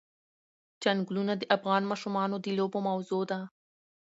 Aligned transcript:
چنګلونه 0.81 1.33
د 1.37 1.43
افغان 1.57 1.83
ماشومانو 1.91 2.35
د 2.41 2.47
لوبو 2.57 2.79
موضوع 2.89 3.23
ده. 3.31 3.39